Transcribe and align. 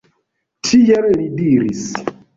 Tiel 0.69 1.05
li 1.21 1.29
diris. 1.41 1.85